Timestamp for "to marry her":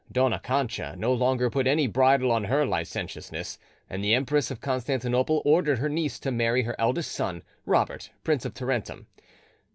6.21-6.75